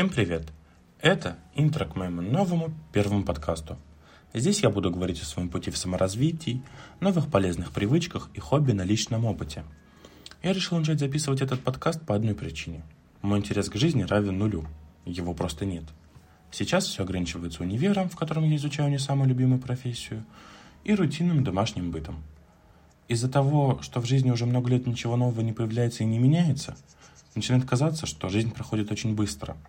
[0.00, 0.48] Всем привет!
[1.02, 3.76] Это интро к моему новому первому подкасту.
[4.32, 6.62] Здесь я буду говорить о своем пути в саморазвитии,
[7.00, 9.62] новых полезных привычках и хобби на личном опыте.
[10.42, 12.82] Я решил начать записывать этот подкаст по одной причине.
[13.20, 14.64] Мой интерес к жизни равен нулю.
[15.04, 15.84] Его просто нет.
[16.50, 20.24] Сейчас все ограничивается универом, в котором я изучаю не самую любимую профессию,
[20.82, 22.22] и рутинным домашним бытом.
[23.08, 26.74] Из-за того, что в жизни уже много лет ничего нового не появляется и не меняется,
[27.34, 29.58] начинает казаться, что жизнь проходит очень быстро–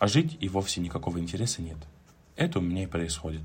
[0.00, 1.76] а жить и вовсе никакого интереса нет.
[2.34, 3.42] Это у меня и происходит.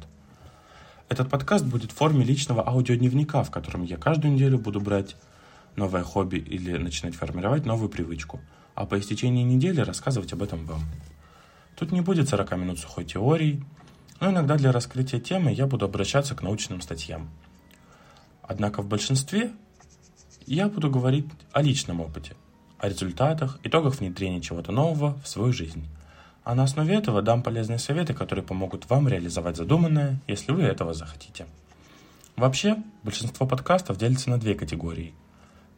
[1.10, 5.18] Этот подкаст будет в форме личного аудиодневника, в котором я каждую неделю буду брать
[5.76, 8.40] новое хобби или начинать формировать новую привычку,
[8.74, 10.82] а по истечении недели рассказывать об этом вам.
[11.76, 13.62] Тут не будет 40 минут сухой теории,
[14.22, 17.30] но иногда для раскрытия темы я буду обращаться к научным статьям.
[18.42, 19.52] Однако в большинстве
[20.48, 22.38] я буду говорить о личном опыте,
[22.80, 25.86] о результатах, итогах внедрения чего-то нового в свою жизнь.
[26.46, 30.94] А на основе этого дам полезные советы, которые помогут вам реализовать задуманное, если вы этого
[30.94, 31.48] захотите.
[32.36, 35.16] Вообще, большинство подкастов делится на две категории.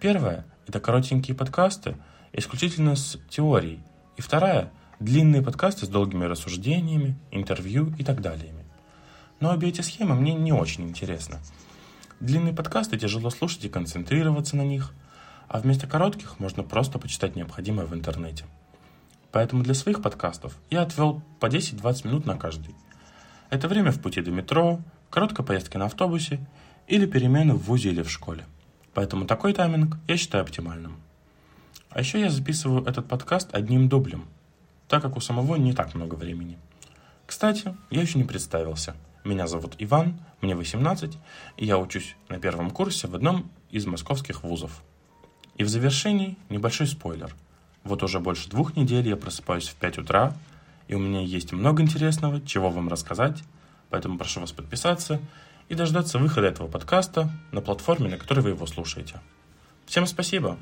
[0.02, 1.96] Первая– это коротенькие подкасты,
[2.34, 3.80] исключительно с теорией.
[4.18, 4.70] И вторая–
[5.00, 8.54] длинные подкасты с долгими рассуждениями, интервью и так далее.
[9.40, 11.38] Но обе эти схемы мне не очень интересны.
[12.20, 14.94] Длинные подкасты тяжело слушать и концентрироваться на них,
[15.48, 18.44] а вместо коротких можно просто почитать необходимое в интернете–
[19.38, 22.74] Поэтому для своих подкастов я отвел по 10-20 минут на каждый.
[23.52, 24.80] Это время в пути до метро,
[25.12, 26.40] короткой поездки на автобусе
[26.88, 28.46] или перемены в ВУЗе или в школе.
[28.96, 30.98] Поэтому такой тайминг я считаю оптимальным.
[31.92, 34.26] А еще я записываю этот подкаст одним дублем,
[34.88, 36.58] так как у самого не так много времени.
[37.28, 38.96] Кстати, я еще не представился.
[39.24, 41.16] Меня зовут Иван, мне 18,
[41.58, 44.82] и я учусь на первом курсе в одном из московских вузов.
[45.58, 47.36] И в завершении небольшой спойлер–
[47.88, 50.34] вот уже больше двух недель я просыпаюсь в 5 утра,
[50.88, 53.44] и у меня есть много интересного, чего вам рассказать,
[53.90, 55.20] поэтому прошу вас подписаться
[55.70, 59.20] и дождаться выхода этого подкаста на платформе, на которой вы его слушаете.
[59.86, 60.58] Всем спасибо!